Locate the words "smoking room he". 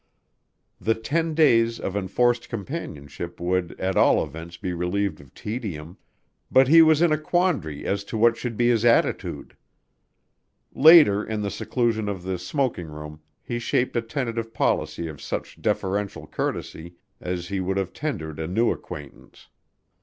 12.39-13.59